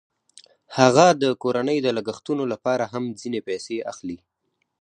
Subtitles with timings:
[0.77, 4.17] هغه د کورنۍ د لګښتونو لپاره هم ځینې پیسې اخلي